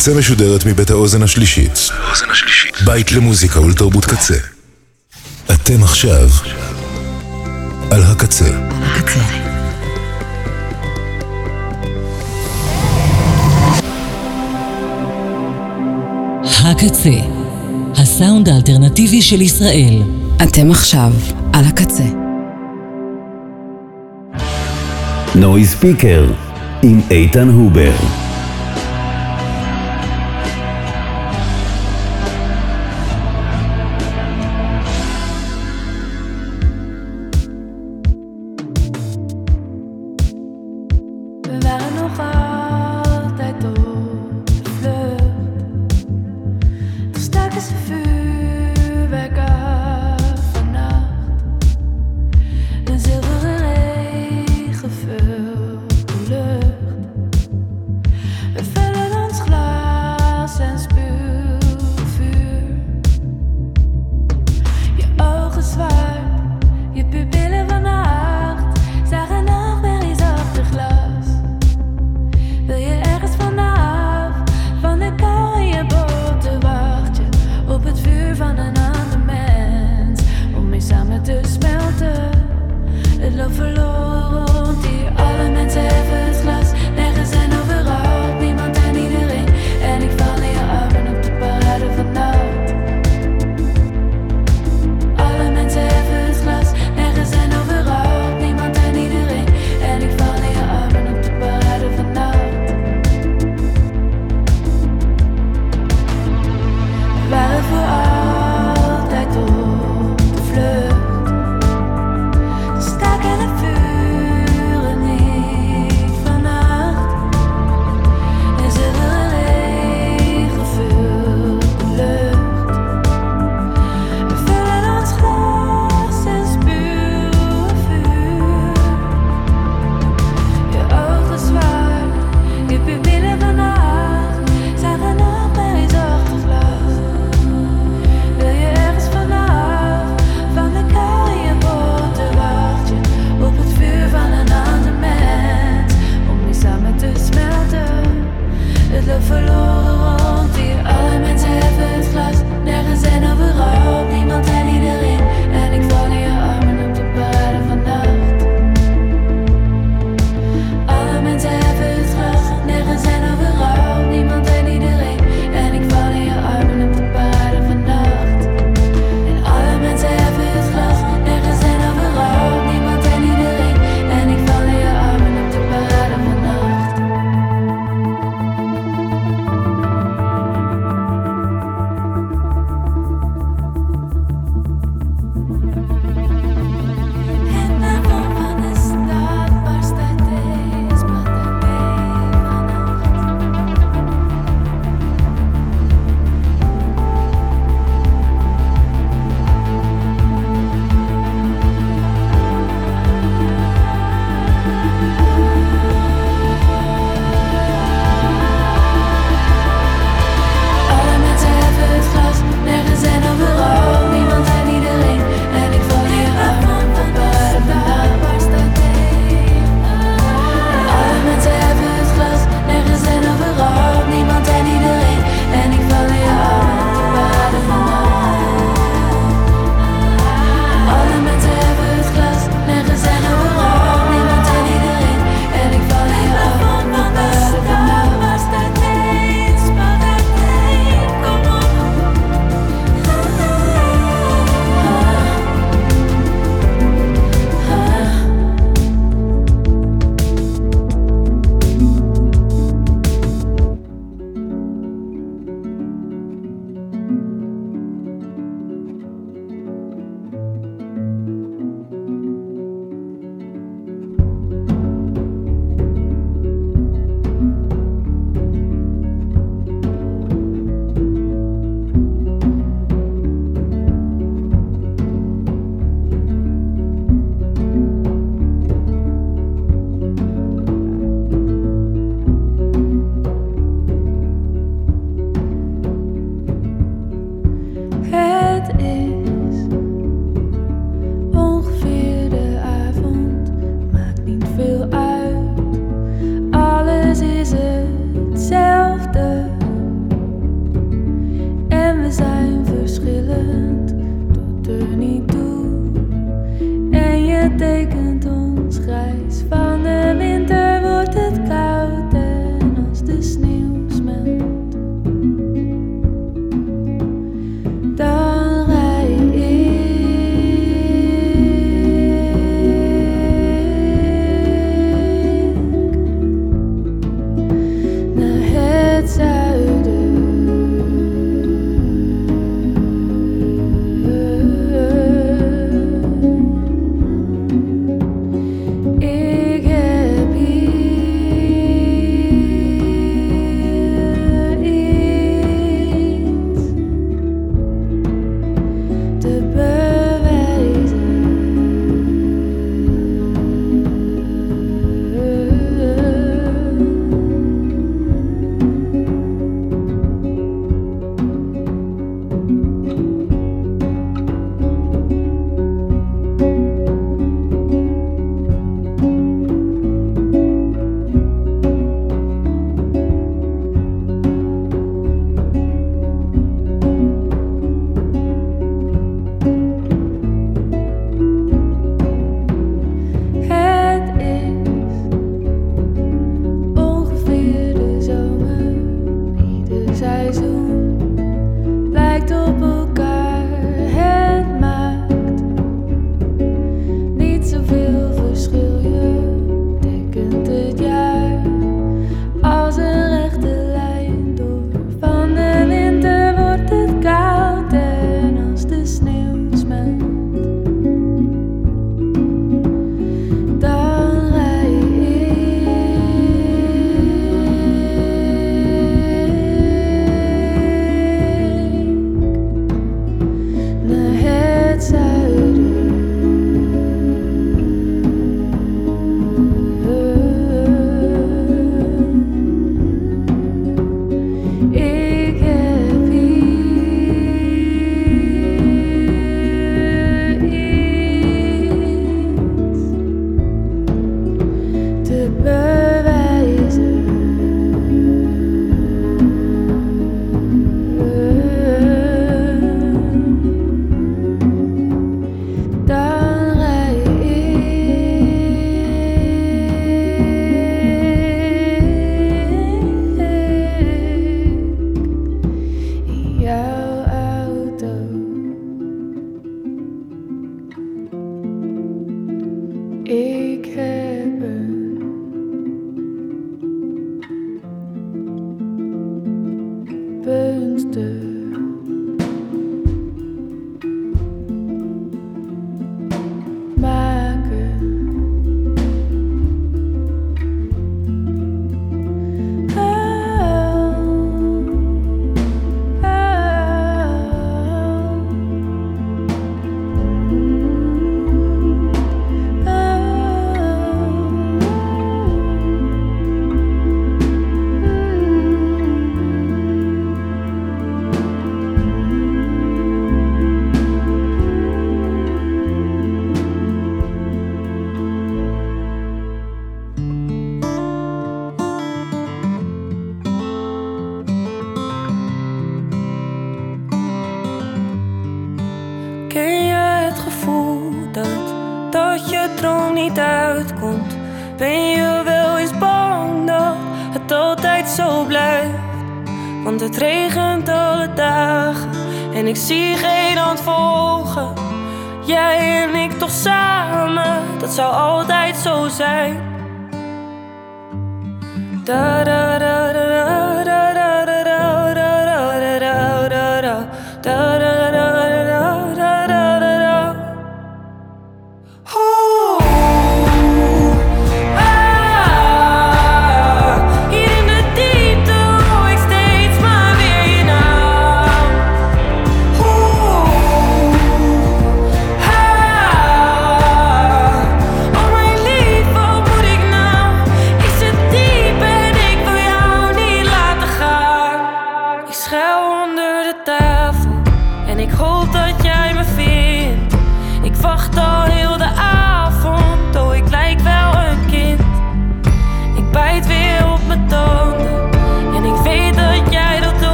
הקצה 0.00 0.14
משודרת 0.14 0.66
מבית 0.66 0.90
האוזן 0.90 1.22
השלישית. 1.22 1.90
בית 2.84 3.12
למוזיקה 3.12 3.60
ולתרבות 3.60 4.04
קצה. 4.04 4.34
אתם 5.54 5.82
עכשיו 5.82 6.28
על 7.90 8.02
הקצה. 8.02 8.44
הקצה. 8.82 9.20
הקצה, 16.64 17.10
הסאונד 17.96 18.48
האלטרנטיבי 18.48 19.22
של 19.22 19.40
ישראל. 19.40 20.02
אתם 20.42 20.70
עכשיו 20.70 21.12
על 21.52 21.64
הקצה. 21.64 22.06
נוי 25.34 25.64
ספיקר 25.64 26.32
עם 26.82 27.00
איתן 27.10 27.48
הובר. 27.48 28.29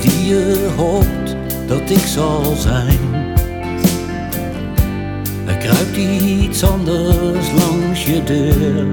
die 0.00 0.26
je 0.26 0.68
hoopt 0.76 1.36
dat 1.66 1.90
ik 1.90 2.06
zal 2.06 2.54
zijn. 2.56 2.98
Er 5.46 5.56
kruipt 5.56 5.96
iets 5.96 6.64
anders 6.64 7.50
langs 7.52 8.04
je 8.04 8.22
deur. 8.22 8.86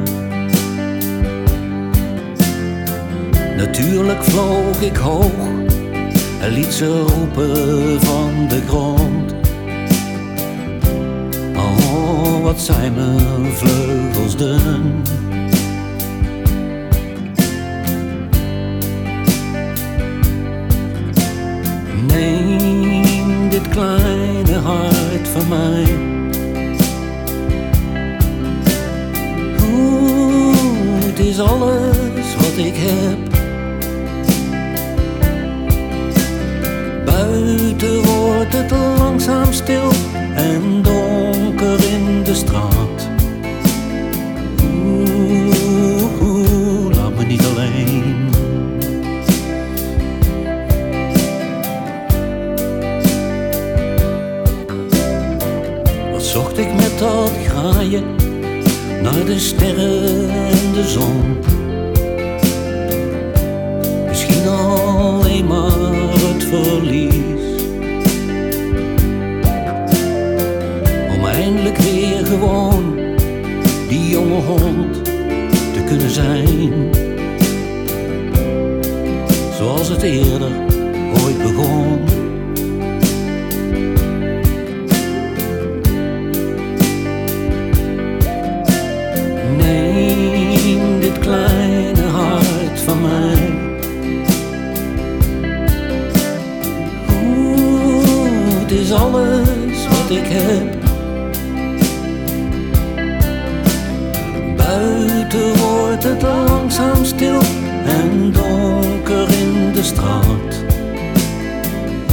Natuurlijk 3.58 4.24
vloog 4.24 4.82
ik 4.82 4.96
hoog 4.96 5.48
en 6.42 6.52
liet 6.52 6.74
ze 6.74 7.02
roepen 7.02 8.02
van 8.02 8.48
de 8.48 8.62
grond. 8.68 9.36
Oh, 11.56 12.44
wat 12.44 12.60
zijn 12.60 12.94
mijn 12.94 13.52
vleugels 13.52 14.38
dun. 14.38 15.02
Dit 23.50 23.68
kleine 23.70 24.60
Hart 24.64 25.28
van 25.28 25.48
mij, 25.48 25.86
Goed 29.58 31.20
is 31.20 31.40
alles 31.40 32.36
wat 32.36 32.58
ik 32.58 32.76
heb. 32.76 33.36
Buiten 37.06 38.04
wordt 38.06 38.54
het 38.54 38.72
langzaam 38.72 39.54
stil 39.54 39.92
en 40.36 40.82
donker 40.82 41.84
in 41.90 42.24
de 42.24 42.34
straat. 42.34 42.77
de 59.28 59.40
sterren 59.40 60.30
en 60.30 60.74
de 60.74 60.84
zon. 60.88 61.38
Misschien 64.08 64.48
alleen 64.48 65.48
maar 65.48 65.72
het 66.14 66.44
verlies. 66.44 67.62
Om 71.18 71.26
eindelijk 71.26 71.78
weer 71.78 72.26
gewoon 72.26 72.96
die 73.88 74.10
jonge 74.10 74.42
hond 74.42 75.06
te 75.74 75.84
kunnen 75.86 76.10
zijn. 76.10 76.90
Zoals 79.58 79.90
het 79.90 80.02
eerder 80.02 80.52
ooit 81.24 81.38
begon. 81.38 81.97
van 92.88 93.02
mij. 93.02 93.66
Is 98.68 98.92
alles 98.92 99.88
wat 99.88 100.10
ik 100.10 100.26
heb. 100.26 100.76
Buiten 104.58 105.58
wordt 105.58 106.04
het 106.04 106.22
langzaam 106.22 107.06
stil 107.06 107.42
en 107.86 108.32
donker 108.32 109.30
in 109.30 109.72
de 109.74 109.84
straat. 109.84 110.64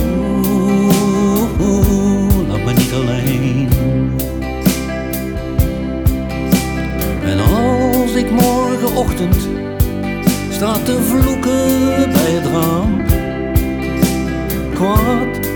Oeh, 0.07 1.61
oeh 1.61 2.49
laat 2.49 2.65
me 2.65 2.73
niet 2.73 2.93
alleen. 2.93 3.69
En 7.25 7.39
als 7.41 8.13
ik 8.13 8.31
morgenochtend 8.31 9.64
staat 10.55 10.85
te 10.85 11.03
vloeken 11.03 12.11
bij 12.13 12.31
het 12.31 12.47
raam. 12.47 13.03
Kwaad 14.75 15.49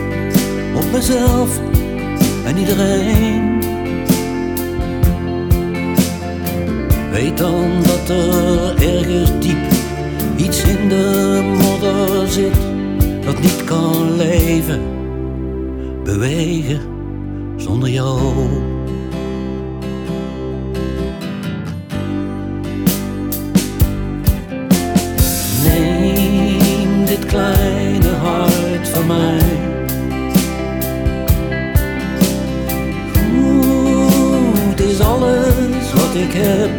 op 0.74 0.92
mezelf 0.92 1.60
en 2.44 2.56
iedereen. 2.56 3.60
Weet 7.10 7.38
dan 7.38 7.82
dat 7.82 8.08
er 8.08 8.82
ergens 8.82 9.30
diep 9.40 9.66
iets 10.36 10.62
in 10.62 10.88
de 10.88 11.40
modder 11.62 12.28
zit 12.28 12.58
dat 13.24 13.40
niet 13.40 13.64
kan 13.64 14.16
leven, 14.16 14.80
bewegen 16.04 16.80
zonder 17.56 17.88
jou. 17.88 18.77
ik 36.18 36.32
heb. 36.32 36.70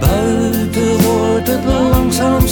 Buiten 0.00 1.02
wordt 1.02 1.48
het 1.48 1.64
langzaam 1.64 2.47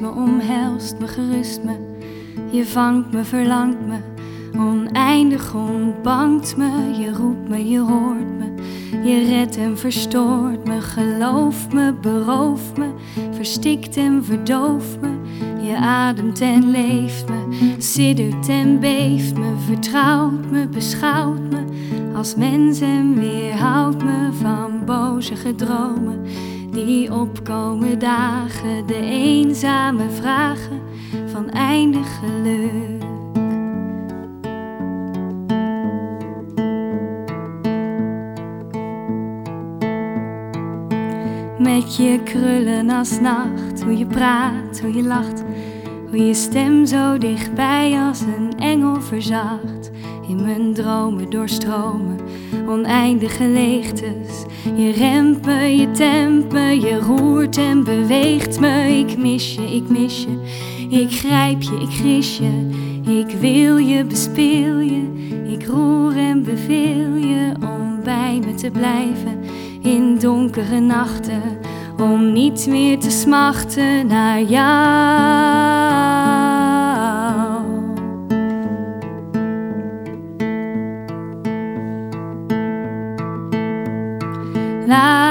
me, 0.00 0.08
omhelst 0.08 0.98
me, 0.98 1.08
gerust 1.08 1.64
me. 1.64 1.76
Je 2.50 2.66
vangt 2.66 3.12
me, 3.12 3.24
verlangt 3.24 3.86
me, 3.86 3.98
oneindig 4.58 5.54
ontbangt 5.54 6.56
me. 6.56 6.70
Je 6.98 7.12
roept 7.12 7.48
me, 7.48 7.68
je 7.68 7.78
hoort 7.78 8.38
me, 8.38 8.54
je 9.04 9.24
redt 9.28 9.56
en 9.56 9.78
verstoort 9.78 10.66
me. 10.66 10.80
Gelooft 10.80 11.72
me, 11.72 11.92
berooft 11.92 12.76
me, 12.76 12.88
verstikt 13.30 13.96
en 13.96 14.24
verdooft 14.24 15.00
me. 15.00 15.10
Je 15.62 15.76
ademt 15.76 16.40
en 16.40 16.70
leeft 16.70 17.28
me, 17.28 17.74
siddert 17.78 18.48
en 18.48 18.80
beeft 18.80 19.38
me, 19.38 19.52
vertrouwt 19.66 20.50
me, 20.50 20.68
beschouwt 20.68 21.50
me 21.50 21.64
als 22.14 22.34
mens 22.34 22.80
en 22.80 23.14
weerhoudt 23.14 24.04
me 24.04 24.28
van 24.32 24.84
boze 24.84 25.36
gedromen 25.36 26.20
die 26.72 27.12
opkomen 27.12 27.98
dagen, 27.98 28.86
de 28.86 29.00
eenzame 29.00 30.10
vragen 30.10 30.80
van 31.26 31.50
eindig 31.50 32.18
geluk. 32.18 33.08
Met 41.58 41.96
je 41.96 42.20
krullen 42.24 42.90
als 42.90 43.20
nacht, 43.20 43.82
hoe 43.82 43.98
je 43.98 44.06
praat, 44.06 44.80
hoe 44.80 44.94
je 44.94 45.02
lacht, 45.02 45.44
hoe 46.08 46.26
je 46.26 46.34
stem 46.34 46.86
zo 46.86 47.18
dichtbij 47.18 47.98
als 48.08 48.20
een 48.20 48.58
engel 48.58 49.00
verzacht. 49.00 49.90
In 50.28 50.42
mijn 50.42 50.74
dromen 50.74 51.30
doorstromen 51.30 52.18
oneindige 52.66 53.44
leegtes. 53.44 54.44
Je 54.64 54.90
remt 54.90 55.44
je 55.78 55.90
tempt 55.92 56.52
je 56.82 56.98
roert 57.06 57.56
en 57.56 57.84
beweegt 57.84 58.60
me. 58.60 58.98
Ik 58.98 59.18
mis 59.18 59.54
je, 59.54 59.62
ik 59.62 59.88
mis 59.88 60.22
je, 60.22 60.38
ik 60.96 61.10
grijp 61.10 61.62
je, 61.62 61.80
ik 61.80 61.90
gris 61.90 62.38
je. 62.38 62.68
Ik 63.10 63.36
wil 63.40 63.76
je, 63.76 64.04
bespeel 64.04 64.78
je, 64.78 65.02
ik 65.46 65.66
roer 65.66 66.16
en 66.16 66.42
beveel 66.44 67.14
je 67.14 67.52
om 67.60 68.00
bij 68.04 68.40
me 68.46 68.54
te 68.54 68.70
blijven 68.70 69.38
in 69.82 70.18
donkere 70.18 70.80
nachten. 70.80 71.42
Om 71.98 72.32
niet 72.32 72.66
meer 72.68 72.98
te 72.98 73.10
smachten 73.10 74.06
naar 74.06 74.42
jou. 74.42 76.29
Laat 84.90 85.29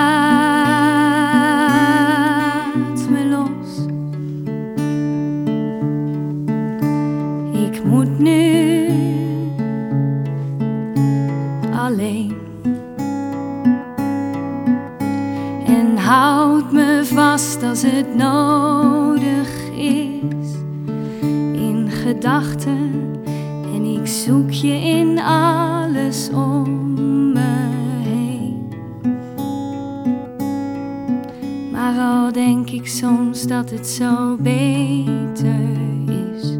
het 33.79 33.87
zo 33.87 34.35
beter 34.35 35.69
is, 36.05 36.57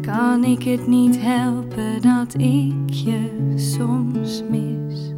kan 0.00 0.44
ik 0.44 0.62
het 0.62 0.86
niet 0.86 1.18
helpen 1.20 2.02
dat 2.02 2.34
ik 2.34 2.90
je 2.90 3.52
soms 3.56 4.42
mis. 4.50 5.12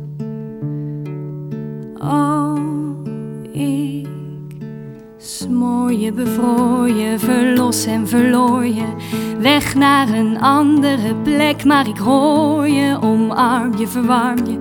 Oh, 1.98 2.58
ik 3.52 4.08
smoor 5.16 5.92
je, 5.92 6.12
bevroor 6.12 6.88
je, 6.88 7.18
verlos 7.18 7.86
en 7.86 8.08
verloor 8.08 8.66
je. 8.66 8.86
Weg 9.38 9.74
naar 9.74 10.08
een 10.08 10.40
andere 10.40 11.14
plek, 11.14 11.64
maar 11.64 11.88
ik 11.88 11.98
hoor 11.98 12.68
je, 12.68 12.98
omarm 13.00 13.76
je, 13.76 13.88
verwarm 13.88 14.46
je. 14.46 14.57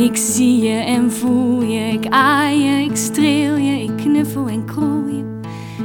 Ik 0.00 0.16
zie 0.16 0.62
je 0.62 0.78
en 0.78 1.12
voel 1.12 1.62
je, 1.62 1.92
ik 1.92 2.06
aai 2.08 2.58
je, 2.64 2.84
ik 2.84 2.96
streel 2.96 3.56
je, 3.56 3.82
ik 3.82 3.96
knuffel 3.96 4.48
en 4.48 4.64
kroel 4.64 5.06
je. 5.06 5.38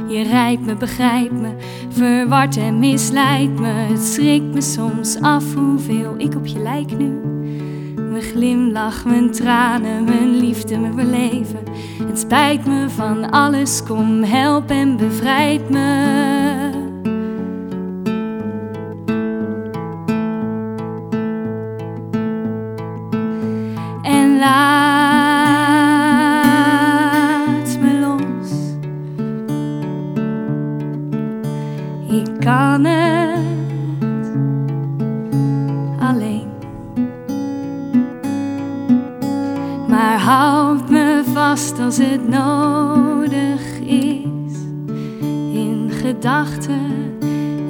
Je 0.08 0.22
rijdt 0.22 0.66
me, 0.66 0.74
begrijpt 0.74 1.32
me, 1.32 1.54
verward 1.88 2.56
en 2.56 2.78
misleidt 2.78 3.58
me. 3.58 3.66
Het 3.66 4.02
schrikt 4.02 4.54
me 4.54 4.60
soms 4.60 5.20
af 5.20 5.54
hoeveel 5.54 6.14
ik 6.18 6.34
op 6.34 6.46
je 6.46 6.58
lijk 6.58 6.98
nu. 6.98 7.20
Mijn 8.10 8.22
glimlach, 8.22 9.04
mijn 9.04 9.30
tranen, 9.30 10.04
mijn 10.04 10.36
liefde, 10.36 10.78
mijn 10.78 10.94
beleven. 10.94 11.62
Het 12.06 12.18
spijt 12.18 12.66
me 12.66 12.90
van 12.90 13.30
alles, 13.30 13.82
kom 13.82 14.22
help 14.22 14.70
en 14.70 14.96
bevrijd 14.96 15.70
me. 15.70 16.65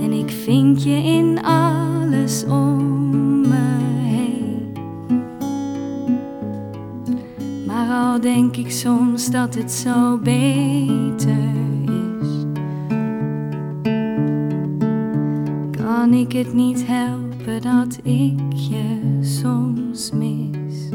En 0.03 0.13
ik 0.13 0.31
vind 0.31 0.83
je 0.83 0.97
in 0.97 1.45
alles 1.45 2.45
om 2.45 3.41
me 3.41 3.79
heen. 4.03 4.73
Maar 7.67 8.13
al 8.13 8.21
denk 8.21 8.57
ik 8.57 8.71
soms 8.71 9.31
dat 9.31 9.55
het 9.55 9.73
zo 9.73 10.19
beter 10.19 11.55
is, 11.85 12.45
kan 15.71 16.13
ik 16.13 16.33
het 16.33 16.55
niet 16.55 16.87
helpen 16.87 17.63
dat 17.63 17.99
ik 18.03 18.53
je 18.53 19.19
soms 19.21 20.11
mis. 20.11 20.89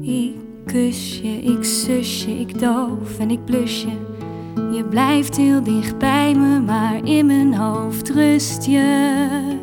Ik 0.00 0.34
kus 0.64 1.20
je, 1.20 1.42
ik 1.42 1.64
zus 1.64 2.24
je, 2.24 2.30
ik 2.30 2.60
doof 2.60 3.18
en 3.18 3.30
ik 3.30 3.44
blus 3.44 3.82
je. 3.82 4.09
Je 4.54 4.84
blijft 4.90 5.36
heel 5.36 5.62
dicht 5.62 5.98
bij 5.98 6.34
me, 6.34 6.60
maar 6.60 7.04
in 7.04 7.26
mijn 7.26 7.54
hoofd 7.54 8.10
rust 8.10 8.64
je. 8.64 9.58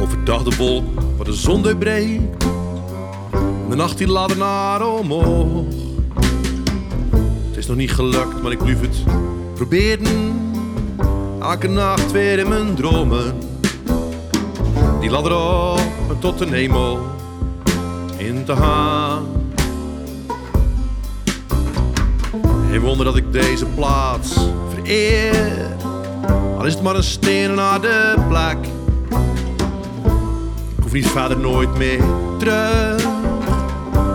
Overdag 0.00 0.42
de 0.42 0.56
wolk 0.56 1.00
waar 1.16 1.24
de 1.24 1.32
zon 1.32 1.62
doorbreekt. 1.62 2.40
De 3.68 3.76
nacht 3.76 3.98
die 3.98 4.06
laat 4.06 4.36
naar 4.36 4.86
omhoog. 4.86 5.64
Het 7.48 7.56
is 7.56 7.66
nog 7.66 7.76
niet 7.76 7.92
gelukt, 7.92 8.42
maar 8.42 8.52
ik 8.52 8.58
blijf 8.58 8.80
het 8.80 9.04
proberen. 9.54 10.36
Elke 11.40 11.68
nacht 11.68 12.12
weer 12.12 12.38
in 12.38 12.48
mijn 12.48 12.74
dromen. 12.74 13.34
Die 15.00 15.10
ladder 15.10 15.36
op 15.36 15.87
tot 16.18 16.38
de 16.38 16.46
hemel 16.46 16.98
in 18.16 18.44
te 18.44 18.56
gaan. 18.56 19.26
Geen 22.70 22.80
wonder 22.80 23.04
dat 23.04 23.16
ik 23.16 23.32
deze 23.32 23.66
plaats 23.66 24.36
vereer, 24.74 25.76
al 26.58 26.64
is 26.64 26.74
het 26.74 26.82
maar 26.82 26.96
een 26.96 27.02
stenen 27.02 27.58
harde 27.58 28.14
plek. 28.28 28.58
Ik 30.76 30.82
hoef 30.82 30.92
niet 30.92 31.06
verder 31.06 31.38
nooit 31.38 31.76
meer 31.76 32.02
terug. 32.38 33.02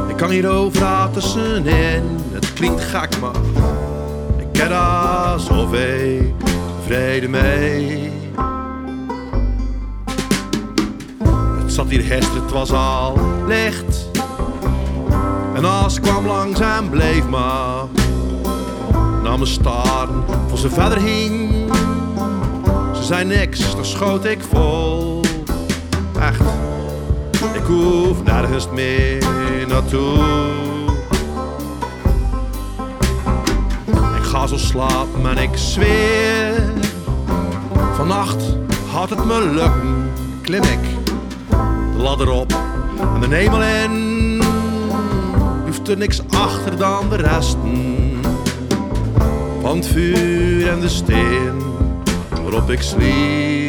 Ik 0.08 0.18
kan 0.18 0.30
hier 0.30 0.50
overal 0.50 1.10
en 1.66 2.20
het 2.32 2.54
klinkt 2.54 2.84
gek 2.84 3.20
maar 3.20 3.36
ik 4.38 4.48
ken 4.52 4.70
daar 4.70 5.40
zoveel 5.40 6.36
vrede 6.86 7.28
mee. 7.28 8.13
Zat 11.74 11.90
hier 11.90 12.02
gisteren, 12.02 12.42
het 12.42 12.52
was 12.52 12.72
al 12.72 13.20
licht. 13.48 14.10
En 15.54 15.66
als 15.66 16.00
kwam 16.00 16.26
langs 16.26 16.60
en 16.60 16.90
bleef 16.90 17.28
maar 17.28 17.86
naar 19.24 19.40
me 19.40 19.46
staren 19.46 20.24
voor 20.48 20.58
ze 20.58 20.70
verder 20.70 21.02
hing. 21.02 21.52
Ze 22.96 23.04
zei 23.04 23.26
niks, 23.26 23.76
daar 23.76 23.86
schoot 23.86 24.26
ik 24.26 24.40
vol. 24.52 25.22
Echt, 26.20 26.42
ik 27.54 27.64
hoef 27.68 28.24
nergens 28.24 28.68
meer 28.74 29.24
naartoe. 29.68 30.18
Ik 34.18 34.24
ga 34.24 34.48
zo 34.48 34.58
slapen 34.58 35.30
en 35.30 35.38
ik 35.38 35.58
zweer. 35.58 36.74
Vannacht 37.94 38.58
had 38.92 39.10
het 39.10 39.26
me 39.26 39.52
lukken, 39.54 40.12
klim 40.42 40.64
ik 40.64 41.03
de 41.98 42.04
ladder 42.04 42.30
op 42.30 42.52
en 43.14 43.30
de 43.30 43.36
hemel 43.36 43.64
in. 43.64 44.42
Hoeft 45.66 45.88
er 45.88 45.98
niks 45.98 46.22
achter 46.30 46.78
dan 46.78 47.10
de 47.10 47.16
resten 47.16 48.20
van 49.62 49.78
het 49.78 49.88
vuur 49.88 50.70
en 50.70 50.80
de 50.80 50.90
steen 50.90 51.62
waarop 52.44 52.70
ik 52.70 52.82
sliep. 52.82 53.63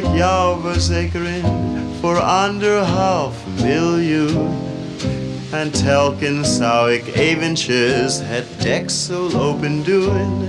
Ik 0.00 0.16
jou 0.16 0.60
verzekeren 0.62 1.42
voor 2.00 2.20
anderhalf 2.20 3.34
miljoen. 3.62 4.48
En 5.50 5.70
telkens 5.70 6.56
zou 6.56 6.92
ik 6.92 7.14
eventjes 7.14 8.20
het 8.22 8.44
deksel 8.58 9.40
open 9.40 9.82
doen. 9.84 10.48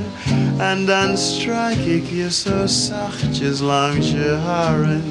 En 0.58 0.86
dan 0.86 1.18
strijk 1.18 1.78
ik 1.78 2.04
je 2.10 2.32
zo 2.32 2.66
zachtjes 2.66 3.60
langs 3.60 4.12
je 4.12 4.38
haren. 4.46 5.04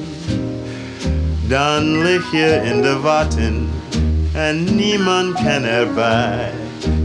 Dan 1.47 2.01
lig 2.01 2.31
je 2.31 2.61
in 2.63 2.81
de 2.81 2.99
watten 2.99 3.69
en 4.33 4.75
niemand 4.75 5.33
kan 5.33 5.63
erbij. 5.63 6.51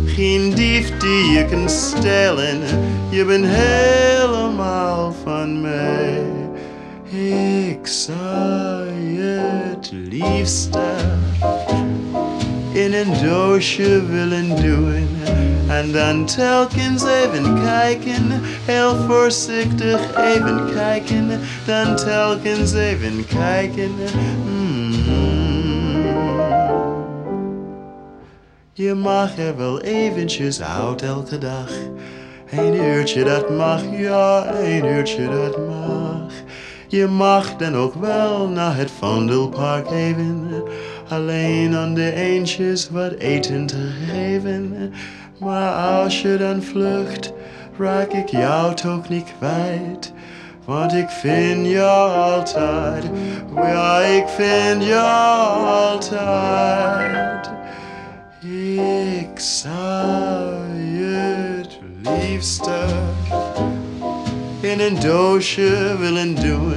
Geen 0.07 0.55
dief 0.55 0.99
die 0.99 1.31
je 1.31 1.45
kan 1.51 1.69
stelen, 1.69 2.61
je 3.11 3.25
bent 3.25 3.47
helemaal 3.47 5.15
van 5.25 5.61
mij. 5.61 6.16
Je 7.87 9.39
het 9.71 9.91
liefste 9.93 10.95
in 12.73 12.95
een 12.95 13.23
doosje 13.23 14.07
willen 14.07 14.49
doen. 14.49 15.09
En 15.69 15.93
dan 15.93 16.25
telkens 16.25 17.05
even 17.05 17.63
kijken, 17.63 18.41
heel 18.65 18.97
voorzichtig 18.97 20.01
even 20.17 20.73
kijken. 20.75 21.41
Dan 21.67 21.97
telkens 21.97 22.73
even 22.73 23.27
kijken. 23.27 23.91
Mm. 24.47 24.95
Je 28.73 28.95
mag 28.95 29.39
er 29.39 29.57
wel 29.57 29.81
eventjes 29.81 30.63
uit 30.63 31.03
elke 31.03 31.39
dag. 31.39 31.71
Een 32.51 32.75
uurtje 32.75 33.25
dat 33.25 33.51
mag, 33.51 33.83
ja, 33.99 34.55
een 34.61 34.85
uurtje 34.85 35.29
dat 35.29 35.59
mag. 35.67 36.33
Je 36.89 37.07
mag 37.07 37.57
dan 37.57 37.75
ook 37.75 37.95
wel 37.95 38.49
naar 38.49 38.77
het 38.77 38.91
Vondelpark 38.91 39.91
even. 39.91 40.63
Alleen 41.09 41.77
aan 41.77 41.95
de 41.95 42.13
eentjes 42.13 42.91
wat 42.91 43.13
eten 43.13 43.67
te 43.67 43.91
geven. 44.11 44.93
Maar 45.39 45.73
als 45.73 46.23
je 46.23 46.37
dan 46.37 46.63
vlucht, 46.63 47.33
raak 47.79 48.13
ik 48.13 48.29
jou 48.29 48.75
toch 48.75 49.09
niet 49.09 49.35
kwijt. 49.39 50.13
Want 50.65 50.93
ik 50.93 51.09
vind 51.09 51.67
jou 51.67 52.13
altijd, 52.13 53.05
ja, 53.55 53.99
ik 53.99 54.29
vind 54.29 54.85
jou 54.85 55.67
altijd. 55.67 57.51
Ik 58.43 59.39
zou 59.39 60.75
je 60.75 61.17
liefste 62.03 62.85
in 64.67 64.81
een 64.81 65.01
doosje 65.01 65.97
willen 65.99 66.35
doen 66.35 66.75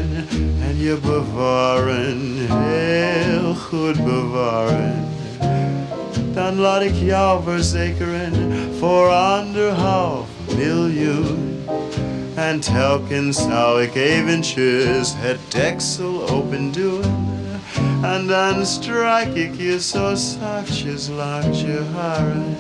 en 0.67 0.78
je 0.78 0.97
bewaren, 1.02 2.36
heel 2.52 3.56
goed 3.56 4.04
bewaren. 4.04 5.08
Dan 6.34 6.60
jou 7.06 7.43
verzekeren 7.43 8.34
voor 8.80 9.08
anderhalf 9.08 10.28
miljoen. 10.58 11.63
En 12.36 12.60
telkens 12.60 13.38
zou 13.38 13.82
ik 13.82 13.95
eventjes 13.95 15.13
het 15.17 15.39
deksel 15.47 16.30
open 16.30 16.71
doen. 16.71 17.28
En 18.02 18.28
dan 18.28 18.65
strijk 18.65 19.36
ik 19.36 19.52
je 19.58 19.82
zo 19.82 20.15
zachtjes 20.15 21.08
langs 21.08 21.62
je 21.62 21.82
haren. 21.95 22.58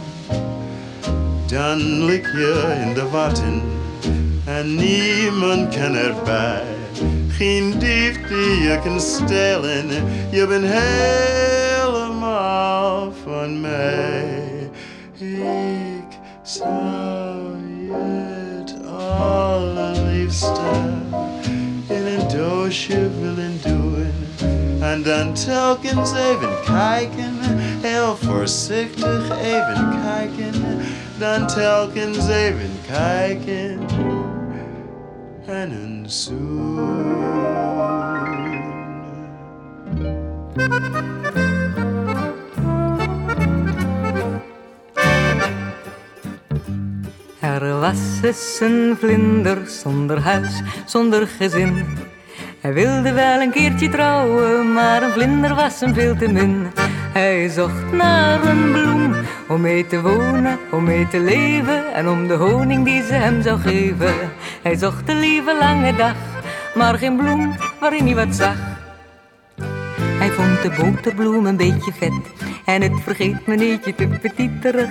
Dan 1.47 2.03
lig 2.05 2.31
je 2.31 2.81
in 2.85 2.93
de 2.93 3.09
watten 3.09 3.78
en 4.57 4.75
niemand 4.75 5.75
kan 5.75 5.95
erbij. 5.95 6.63
Geen 7.27 7.79
dief 7.79 8.27
die 8.27 8.61
je 8.61 8.79
kan 8.83 8.99
stelen, 8.99 9.87
je 10.29 10.47
bent 10.47 10.65
helemaal 11.85 13.13
van 13.23 13.61
mij. 13.61 14.69
Ik 15.17 16.17
zou 16.41 17.55
het 17.91 18.75
allerliefste 19.09 20.61
in 21.87 22.05
een 22.05 22.27
doosje 22.27 23.09
willen 23.21 23.59
doen. 23.63 24.13
En 24.81 25.03
dan 25.03 25.33
telkens 25.33 26.11
even 26.13 26.49
kijken, 26.65 27.37
heel 27.81 28.17
voorzichtig 28.21 29.39
even 29.41 29.99
kijken. 30.03 30.53
Dan 31.17 31.47
telkens 31.47 32.27
even 32.27 32.71
kijken 32.87 33.79
en 35.51 35.71
een. 35.71 36.07
Er 47.39 47.79
was 47.79 48.19
eens 48.23 48.59
een 48.61 48.95
vlinder 48.99 49.57
zonder 49.67 50.19
huis, 50.19 50.61
zonder 50.85 51.27
gezin. 51.27 51.85
Hij 52.61 52.73
wilde 52.73 53.13
wel 53.13 53.41
een 53.41 53.51
keertje 53.51 53.89
trouwen, 53.89 54.73
maar 54.73 55.03
een 55.03 55.11
vlinder 55.11 55.55
was 55.55 55.79
hem 55.79 55.93
veel 55.93 56.15
te 56.15 56.31
min. 56.31 56.67
Hij 57.13 57.49
zocht 57.49 57.91
naar 57.91 58.45
een 58.45 58.71
bloem 58.71 59.15
om 59.47 59.61
mee 59.61 59.87
te 59.87 60.01
wonen, 60.01 60.59
om 60.71 60.83
mee 60.83 61.07
te 61.07 61.19
leven 61.19 61.93
en 61.93 62.09
om 62.09 62.27
de 62.27 62.33
honing 62.33 62.85
die 62.85 63.03
ze 63.03 63.13
hem 63.13 63.41
zou 63.41 63.59
geven. 63.59 64.13
Hij 64.61 64.75
zocht 64.75 65.07
de 65.07 65.15
lieve 65.15 65.57
lange 65.59 65.95
dag, 65.95 66.15
maar 66.75 66.97
geen 66.97 67.17
bloem 67.17 67.55
waarin 67.79 68.05
hij 68.05 68.15
wat 68.15 68.35
zag. 68.35 68.57
Hij 70.19 70.29
vond 70.29 70.61
de 70.61 70.83
boterbloem 70.83 71.45
een 71.45 71.57
beetje 71.57 71.91
vet 71.91 72.47
en 72.65 72.81
het 72.81 73.01
vergeet 73.03 73.47
me 73.47 73.55
nietje 73.55 73.95
te 73.95 74.07
petiterig. 74.21 74.89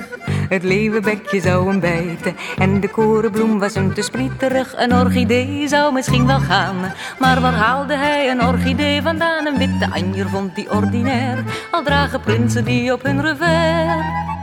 Het 0.49 0.63
leeuwenbekje 0.63 1.41
zou 1.41 1.69
hem 1.69 1.81
bijten 1.81 2.37
en 2.59 2.81
de 2.81 2.89
korenbloem 2.89 3.59
was 3.59 3.75
hem 3.75 3.95
te 3.95 4.03
sprieterig. 4.03 4.75
Een 4.77 4.95
orchidee 4.95 5.69
zou 5.69 5.93
misschien 5.93 6.27
wel 6.27 6.41
gaan, 6.41 6.77
maar 7.19 7.41
waar 7.41 7.55
haalde 7.55 7.97
hij 7.97 8.31
een 8.31 8.45
orchidee 8.45 9.03
vandaan? 9.03 9.47
Een 9.47 9.59
witte 9.59 9.91
anjer 9.91 10.29
vond 10.29 10.55
hij 10.55 10.71
ordinair, 10.71 11.45
al 11.71 11.83
dragen 11.83 12.21
prinsen 12.21 12.65
die 12.65 12.93
op 12.93 13.03
hun 13.03 13.21
revers. 13.21 14.38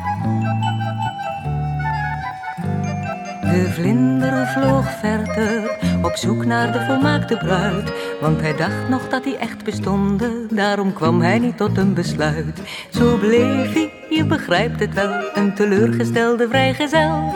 De 3.51 3.71
vlinder 3.73 4.47
vloog 4.47 4.99
verder 4.99 5.77
op 6.01 6.15
zoek 6.15 6.45
naar 6.45 6.71
de 6.71 6.85
volmaakte 6.85 7.37
bruid. 7.37 7.91
Want 8.21 8.41
hij 8.41 8.55
dacht 8.55 8.89
nog 8.89 9.07
dat 9.09 9.23
hij 9.23 9.37
echt 9.37 9.63
bestonden, 9.63 10.47
daarom 10.49 10.93
kwam 10.93 11.21
hij 11.21 11.39
niet 11.39 11.57
tot 11.57 11.77
een 11.77 11.93
besluit. 11.93 12.61
Zo 12.89 13.17
bleef 13.17 13.73
hij, 13.73 13.91
je 14.09 14.25
begrijpt 14.25 14.79
het 14.79 14.93
wel, 14.93 15.13
een 15.33 15.53
teleurgestelde 15.53 16.47
vrijgezel. 16.47 17.33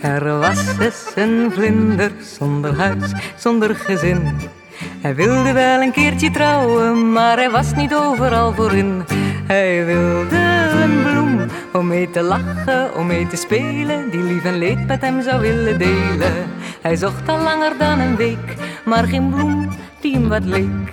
Er 0.00 0.38
was 0.38 0.76
dus 0.76 1.12
een 1.14 1.50
vlinder 1.52 2.10
zonder 2.20 2.74
huis, 2.76 3.12
zonder 3.36 3.74
gezin. 3.74 4.50
Hij 5.00 5.14
wilde 5.14 5.52
wel 5.52 5.80
een 5.80 5.92
keertje 5.92 6.30
trouwen, 6.30 7.12
maar 7.12 7.36
hij 7.36 7.50
was 7.50 7.74
niet 7.74 7.94
overal 7.94 8.52
voorin. 8.54 9.04
Hij 9.46 9.84
wilde 9.84 10.36
een 10.82 11.02
bloem 11.02 11.21
om 11.72 11.86
mee 11.86 12.10
te 12.10 12.22
lachen, 12.22 12.94
om 12.94 13.06
mee 13.06 13.26
te 13.26 13.36
spelen, 13.36 14.10
die 14.10 14.22
lief 14.22 14.44
en 14.44 14.58
leed 14.58 14.86
met 14.86 15.00
hem 15.00 15.22
zou 15.22 15.40
willen 15.40 15.78
delen. 15.78 16.50
Hij 16.80 16.96
zocht 16.96 17.28
al 17.28 17.38
langer 17.38 17.78
dan 17.78 17.98
een 17.98 18.16
week, 18.16 18.56
maar 18.84 19.04
geen 19.04 19.30
bloem 19.30 19.68
die 20.00 20.12
hem 20.12 20.28
wat 20.28 20.44
leek. 20.44 20.92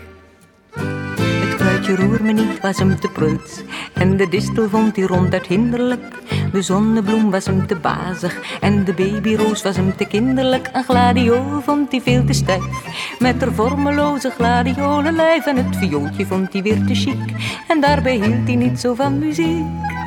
Het 1.20 1.56
kruidje 1.56 1.96
roer 1.96 2.24
me 2.24 2.32
niet 2.32 2.62
was 2.62 2.78
hem 2.78 3.00
te 3.00 3.08
preuts 3.08 3.64
en 3.94 4.18
de 4.18 4.30
distel 4.30 4.70
vond 4.70 4.96
hij 4.96 5.06
ronduit 5.06 5.48
hinderlijk. 5.48 6.18
De 6.52 6.62
zonnebloem 6.62 7.32
was 7.32 7.46
hem 7.46 7.68
te 7.68 7.76
bazig 7.76 8.60
en 8.62 8.84
de 8.84 8.94
babyroos 8.94 9.64
was 9.64 9.76
hem 9.76 9.96
te 9.96 10.06
kinderlijk. 10.06 10.70
Een 10.74 10.84
gladiool 10.84 11.62
vond 11.62 11.92
hij 11.92 12.02
veel 12.02 12.26
te 12.26 12.34
stijf, 12.34 13.16
met 13.20 13.42
haar 13.42 13.54
vormeloze 13.54 14.30
gladiolenlijf. 14.30 15.46
En 15.46 15.56
het 15.56 15.76
viooltje 15.76 16.26
vond 16.26 16.54
hij 16.54 16.62
weer 16.62 16.84
te 16.86 16.96
chic 16.96 17.36
en 17.68 17.82
daarbij 17.82 18.16
hield 18.16 18.48
hij 18.48 18.56
niet 18.56 18.80
zo 18.80 18.94
van 18.94 19.20
muziek. 19.20 19.99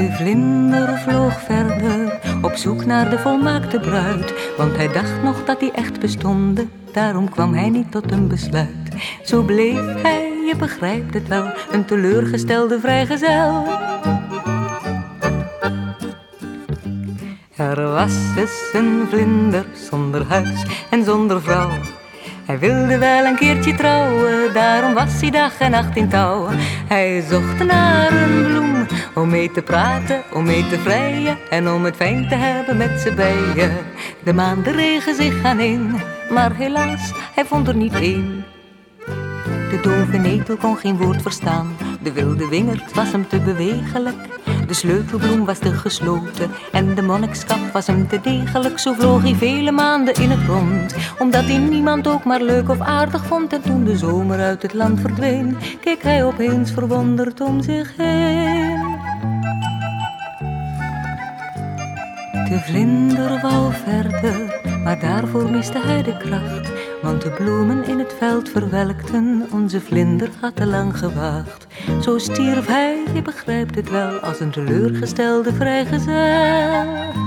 De 0.00 0.12
vlinder 0.12 0.98
vloog 0.98 1.40
verder 1.40 2.18
op 2.42 2.54
zoek 2.54 2.84
naar 2.84 3.10
de 3.10 3.18
volmaakte 3.18 3.80
bruid, 3.80 4.34
want 4.56 4.76
hij 4.76 4.88
dacht 4.92 5.22
nog 5.22 5.44
dat 5.44 5.60
die 5.60 5.72
echt 5.72 6.00
bestonden. 6.00 6.70
Daarom 6.92 7.30
kwam 7.30 7.54
hij 7.54 7.68
niet 7.68 7.90
tot 7.90 8.12
een 8.12 8.28
besluit. 8.28 8.88
Zo 9.24 9.42
bleef 9.42 10.02
hij, 10.02 10.32
je 10.46 10.54
begrijpt 10.58 11.14
het 11.14 11.28
wel, 11.28 11.52
een 11.70 11.84
teleurgestelde 11.84 12.80
vrijgezel. 12.80 13.66
Er 17.56 17.82
was 17.82 18.34
dus 18.34 18.70
een 18.72 19.06
vlinder 19.08 19.64
zonder 19.90 20.24
huis 20.28 20.64
en 20.90 21.04
zonder 21.04 21.42
vrouw. 21.42 21.70
Hij 22.46 22.58
wilde 22.58 22.98
wel 22.98 23.24
een 23.24 23.36
keertje 23.36 23.74
trouwen, 23.74 24.52
daarom 24.52 24.94
was 24.94 25.20
hij 25.20 25.30
dag 25.30 25.58
en 25.58 25.70
nacht 25.70 25.96
in 25.96 26.08
touw. 26.08 26.48
Hij 26.88 27.24
zocht 27.28 27.64
naar 27.64 28.12
een 28.12 28.46
bloem 28.46 28.79
om 29.14 29.28
mee 29.28 29.50
te 29.50 29.62
praten, 29.62 30.22
om 30.32 30.44
mee 30.44 30.68
te 30.68 30.78
vrijen 30.78 31.38
en 31.50 31.70
om 31.70 31.84
het 31.84 31.96
fijn 31.96 32.28
te 32.28 32.34
hebben 32.34 32.76
met 32.76 33.00
z'n 33.00 33.14
bijen. 33.14 33.76
De 34.24 34.32
maanden 34.32 34.72
regen 34.72 35.14
zich 35.14 35.44
aan 35.44 35.60
in, 35.60 36.00
maar 36.30 36.54
helaas, 36.54 37.12
hij 37.34 37.44
vond 37.44 37.68
er 37.68 37.76
niet 37.76 37.94
één. 37.94 38.44
De 39.70 39.78
dove 39.82 40.16
netel 40.16 40.56
kon 40.56 40.76
geen 40.76 40.96
woord 40.96 41.22
verstaan, 41.22 41.76
de 42.02 42.12
wilde 42.12 42.48
wingerd 42.48 42.94
was 42.94 43.12
hem 43.12 43.28
te 43.28 43.40
bewegelijk. 43.40 44.39
De 44.70 44.76
sleutelbloem 44.76 45.44
was 45.44 45.58
te 45.58 45.72
gesloten 45.72 46.50
en 46.72 46.94
de 46.94 47.02
monnikskap 47.02 47.72
was 47.72 47.86
hem 47.86 48.08
te 48.08 48.20
degelijk. 48.20 48.78
Zo 48.78 48.92
vloog 48.92 49.22
hij 49.22 49.34
vele 49.34 49.70
maanden 49.70 50.14
in 50.14 50.30
het 50.30 50.46
rond, 50.46 50.94
omdat 51.18 51.44
hij 51.44 51.58
niemand 51.58 52.06
ook 52.06 52.24
maar 52.24 52.42
leuk 52.42 52.68
of 52.68 52.80
aardig 52.80 53.24
vond. 53.24 53.52
En 53.52 53.62
toen 53.62 53.84
de 53.84 53.96
zomer 53.96 54.38
uit 54.38 54.62
het 54.62 54.74
land 54.74 55.00
verdween, 55.00 55.56
keek 55.80 56.02
hij 56.02 56.24
opeens 56.24 56.72
verwonderd 56.72 57.40
om 57.40 57.62
zich 57.62 57.96
heen. 57.96 58.98
De 62.48 62.60
vlinder 62.64 63.40
wou 63.40 63.72
verder, 63.72 64.60
maar 64.84 65.00
daarvoor 65.00 65.50
miste 65.50 65.78
hij 65.78 66.02
de 66.02 66.16
kracht. 66.16 66.79
Want 67.02 67.22
de 67.22 67.30
bloemen 67.30 67.84
in 67.84 67.98
het 67.98 68.14
veld 68.18 68.48
verwelkten, 68.48 69.48
onze 69.52 69.80
vlinder 69.80 70.28
had 70.40 70.56
te 70.56 70.66
lang 70.66 70.98
gewacht. 70.98 71.66
Zo 72.02 72.18
stierf 72.18 72.66
hij, 72.66 73.04
je 73.14 73.22
begrijpt 73.22 73.74
het 73.74 73.90
wel, 73.90 74.18
als 74.18 74.40
een 74.40 74.50
teleurgestelde 74.50 75.52
vrijgezel. 75.52 77.18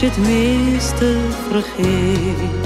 Je 0.00 0.06
het 0.06 0.18
meeste 0.18 1.16
vergeet. 1.48 2.59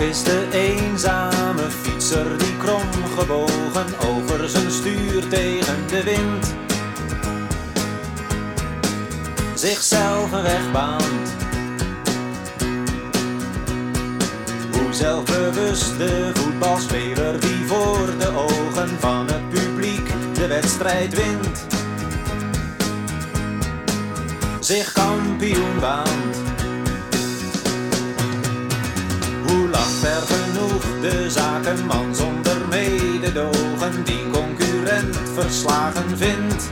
Is 0.00 0.22
de 0.22 0.48
eenzame 0.52 1.70
fietser 1.82 2.38
die 2.38 2.56
krom 2.56 3.04
gebogen 3.18 3.86
over 4.08 4.48
zijn 4.48 4.70
stuur 4.70 5.28
tegen 5.28 5.86
de 5.88 6.02
wind 6.02 6.54
zichzelf 9.60 10.32
een 10.32 10.42
weg 10.42 10.72
baant. 10.72 11.34
Hoe 14.72 14.92
zelfbewust 14.92 15.98
de 15.98 16.30
voetbalspeler 16.34 17.40
die 17.40 17.66
voor 17.66 18.06
de 18.18 18.32
ogen 18.36 18.88
van 19.00 19.26
het 19.26 19.48
publiek 19.48 20.12
de 20.34 20.46
wedstrijd 20.46 21.14
wint, 21.14 21.66
zich 24.60 24.92
kampioen 24.92 25.80
baant. 25.80 26.49
Hoe 30.00 30.08
lacht 30.08 30.30
er 30.30 30.36
genoeg 30.36 31.00
de 31.00 31.30
zakenman 31.30 32.14
zonder 32.14 32.56
mededogen 32.68 34.04
die 34.04 34.30
concurrent 34.30 35.16
verslagen 35.34 36.18
vindt? 36.18 36.70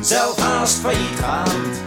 Zelf 0.00 0.38
haast 0.38 0.78
failliet 0.80 1.18
gaand. 1.20 1.80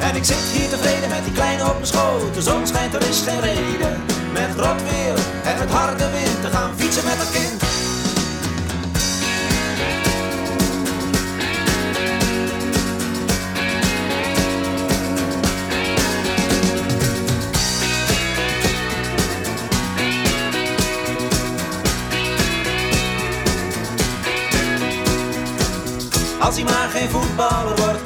En 0.00 0.16
ik 0.16 0.24
zit 0.24 0.36
hier 0.36 0.68
tevreden 0.68 1.08
met 1.08 1.24
die 1.24 1.32
kleine 1.32 1.64
op 1.64 1.74
mijn 1.74 1.86
schoot. 1.86 2.34
De 2.34 2.42
zon 2.42 2.66
schijnt, 2.66 2.94
er 2.94 3.08
is 3.08 3.20
geen 3.20 3.40
reden. 3.40 4.02
Met 4.32 4.50
rot 4.56 4.82
weer 4.82 5.14
en 5.44 5.58
met 5.58 5.70
harde 5.70 6.10
wind 6.10 6.40
te 6.40 6.48
gaan 6.50 6.70
fietsen 6.76 7.04
met 7.04 7.18
het 7.18 7.30
kind. 7.30 7.83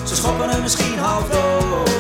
Ze 0.05 0.16
schoppen 0.16 0.49
hem 0.49 0.62
misschien 0.62 0.99
half 0.99 1.28
dood. 1.28 1.97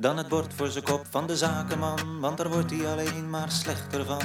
Dan 0.00 0.16
het 0.16 0.28
bord 0.28 0.54
voor 0.54 0.68
zijn 0.68 0.84
kop 0.84 1.06
van 1.10 1.26
de 1.26 1.36
zakenman, 1.36 2.20
want 2.20 2.36
daar 2.36 2.48
wordt 2.48 2.70
hij 2.70 2.86
alleen 2.86 3.30
maar 3.30 3.50
slechter 3.50 4.04
van. 4.04 4.22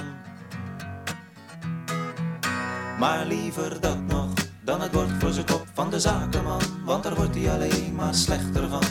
Maar 2.99 3.25
liever 3.25 3.81
dat 3.81 3.97
nog 4.07 4.33
dan 4.61 4.81
het 4.81 4.91
bord 4.91 5.09
voor 5.19 5.31
zijn 5.31 5.45
kop 5.45 5.67
van 5.73 5.89
de 5.89 5.99
zakenman, 5.99 6.61
want 6.85 7.03
daar 7.03 7.15
wordt 7.15 7.35
hij 7.35 7.51
alleen 7.51 7.95
maar 7.95 8.13
slechter 8.13 8.69
van. 8.69 8.83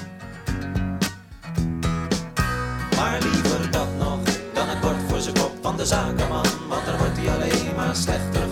Maar 2.97 3.19
liever 3.21 3.71
dat 3.71 3.89
nog 3.99 4.21
dan 4.53 4.69
het 4.69 4.81
bord 4.81 5.03
voor 5.09 5.21
zijn 5.21 5.35
kop 5.35 5.53
van 5.63 5.77
de 5.77 5.87
zakenman, 5.87 6.47
want 6.69 6.87
daar 6.87 6.99
wordt 6.99 7.17
hij 7.17 7.35
alleen 7.35 7.75
maar 7.75 7.97
slechter 7.97 8.44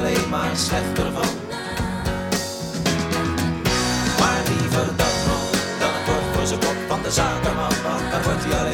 alleen 0.00 0.28
maar 0.28 0.56
slechter 0.56 1.12
van. 1.12 1.30
Maar 4.18 4.42
liever 4.48 4.86
dat 4.96 5.16
nog 5.26 5.50
dan 5.80 5.92
het 5.96 6.04
bord 6.06 6.26
voor 6.32 6.46
zijn 6.46 6.60
kop 6.60 6.78
van 6.88 7.02
de 7.02 7.10
zakenman, 7.10 7.74
want 7.82 8.10
daar 8.10 8.22
wordt 8.22 8.44
hij 8.44 8.60
alleen 8.60 8.69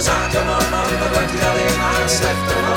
zijn 0.00 0.16
kop 0.16 0.28
van 0.28 0.32
de 0.32 0.40
zakenman, 0.40 0.70
want 0.70 0.98
daar 1.00 1.12
wordt 1.12 1.30
hij 1.30 1.48
alleen 1.50 1.78
maar 1.78 2.08
slechter 2.08 2.67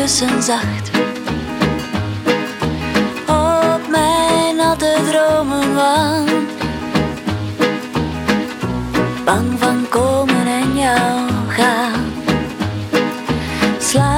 kussen 0.00 0.42
zacht. 0.42 0.90
Op 3.26 3.88
mijn 3.90 4.56
natte 4.56 4.96
dromen 5.10 5.74
wang. 5.74 6.30
Bang 9.24 9.58
van 9.58 9.86
komen 9.88 10.46
en 10.46 10.76
jou 10.76 11.30
gaan. 11.48 12.12
Slaap 13.78 14.14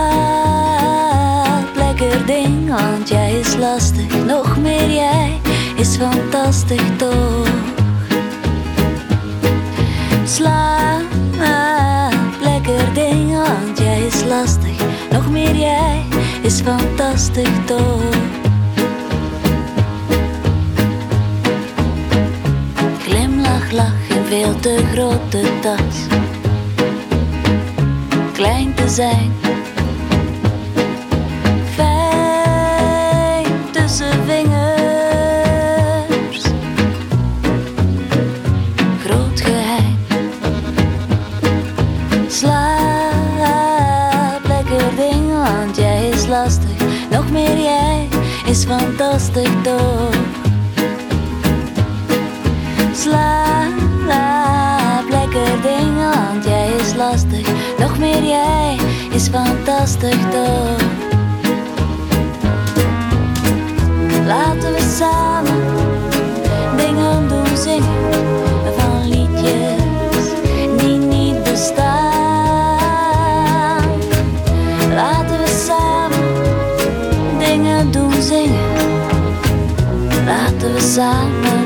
lekker 1.74 2.26
ding, 2.26 2.68
want 2.68 3.08
jij 3.08 3.38
is 3.38 3.56
lastig. 3.56 4.24
Nog 4.24 4.56
meer 4.56 4.90
jij 4.90 5.40
is 5.76 5.96
fantastisch 5.96 6.96
toch. 6.96 7.48
Slaap 10.24 11.02
lekker 12.40 12.94
ding, 12.94 13.32
want 13.36 13.78
jij 13.78 14.00
is 14.06 14.24
lastig. 14.24 14.65
Jij 15.58 16.04
is 16.42 16.60
fantastisch 16.60 17.58
toch. 17.66 18.14
Glimlach, 22.98 23.72
lach 23.72 24.08
in 24.08 24.24
veel 24.24 24.60
te 24.60 24.84
grote 24.92 25.42
tas. 25.60 26.06
Klein 28.32 28.74
te 28.74 28.88
zijn. 28.88 29.32
lastig. 59.86 60.14
Laten 64.26 64.72
we 64.72 64.94
samen 64.98 65.62
dingen 66.76 67.28
doen 67.28 67.56
zingen 67.56 68.12
van 68.76 69.08
liedjes 69.08 70.30
die 70.76 70.98
niet 70.98 71.42
bestaan. 71.42 71.94
Laten 74.94 75.38
we 75.38 75.62
samen 75.66 76.34
dingen 77.38 77.90
doen 77.90 78.22
zingen. 78.22 78.74
Laten 80.24 80.72
we 80.74 80.80
samen. 80.80 81.65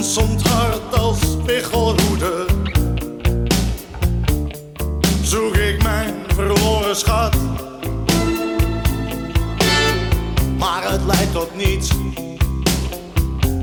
Zond 0.00 0.48
hart 0.48 0.98
als 0.98 1.18
spiegelroede. 1.20 2.44
Zoek 5.22 5.56
ik 5.56 5.82
mijn 5.82 6.14
verloren 6.34 6.96
schat. 6.96 7.36
Maar 10.58 10.90
het 10.90 11.00
leidt 11.06 11.32
tot 11.32 11.56
niets. 11.56 11.90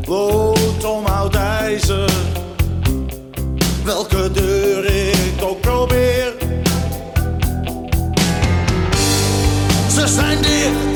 Lood 0.05 0.84
om 0.84 1.05
oud 1.05 1.36
ijzer. 1.36 2.11
Welke 3.84 4.31
deur 4.31 4.86
ik 4.86 5.43
ook 5.43 5.61
probeer. 5.61 6.34
Ze 9.89 10.07
zijn 10.07 10.41
dicht. 10.41 10.92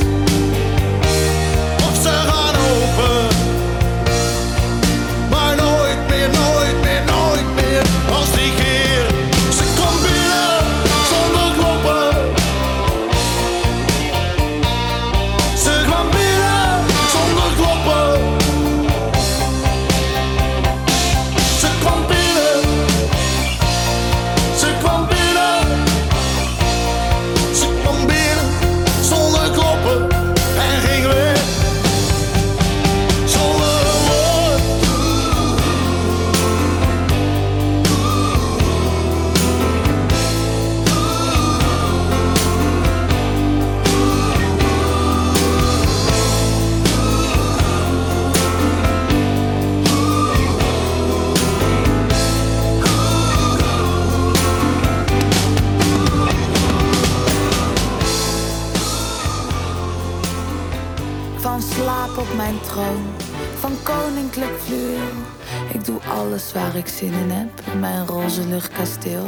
alles 66.17 66.53
waar 66.53 66.75
ik 66.75 66.87
zin 66.87 67.13
in 67.13 67.29
heb 67.29 67.49
in 67.73 67.79
mijn 67.79 68.07
roze 68.07 68.47
luchtkasteel. 68.47 69.25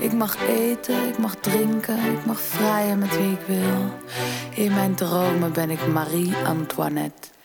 Ik 0.00 0.12
mag 0.12 0.48
eten, 0.48 1.08
ik 1.08 1.18
mag 1.18 1.34
drinken, 1.34 2.12
ik 2.12 2.24
mag 2.26 2.40
vrijen 2.40 2.98
met 2.98 3.16
wie 3.18 3.32
ik 3.32 3.46
wil. 3.46 3.92
In 4.64 4.74
mijn 4.74 4.94
dromen 4.94 5.52
ben 5.52 5.70
ik 5.70 5.86
Marie 5.86 6.34
Antoinette. 6.36 7.37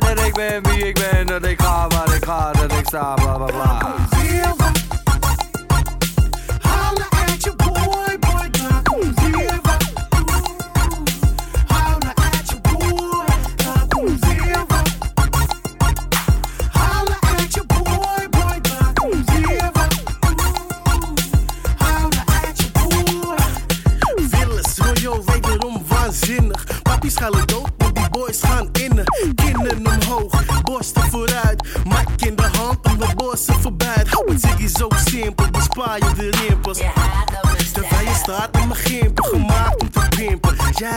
dat 0.00 0.20
ik 0.20 0.34
ben 0.34 0.62
wie 0.62 0.88
ik 0.88 0.94
ben, 0.94 1.26
dat 1.26 1.44
ik 1.44 1.62
ga 1.62 1.86
waar 1.88 2.14
ik 2.14 2.24
ga, 2.24 2.52
dat 2.52 2.72
ik 2.72 2.86
sta, 2.86 3.14
bla 3.14 3.36
bla 3.36 3.46
bla. 3.46 3.99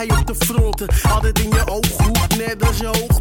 jij 0.05 0.17
op 0.17 0.27
de 0.27 0.35
fronten. 0.35 0.87
Altijd 1.09 1.39
in 1.39 1.49
je 1.49 1.63
goed, 1.85 2.37
net 2.37 2.67
als 2.67 2.77
je 2.77 3.12